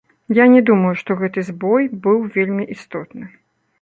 Я 0.35 0.45
не 0.53 0.61
думаю, 0.69 0.93
што 1.01 1.17
гэты 1.19 1.43
збой 1.49 1.83
быў 2.07 2.17
вельмі 2.39 2.65
істотны. 2.77 3.23